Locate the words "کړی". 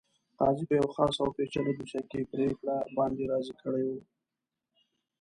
3.61-3.83